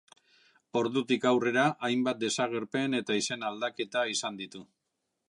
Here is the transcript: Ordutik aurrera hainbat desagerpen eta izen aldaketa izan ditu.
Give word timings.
Ordutik 0.79 1.27
aurrera 1.31 1.65
hainbat 1.89 2.19
desagerpen 2.23 3.01
eta 3.01 3.19
izen 3.21 3.49
aldaketa 3.51 4.07
izan 4.15 4.41
ditu. 4.45 4.65